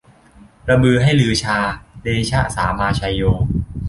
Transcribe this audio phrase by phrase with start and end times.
[0.69, 1.57] ระบือให้ลือชา
[2.01, 3.21] เดชะสามาไชโย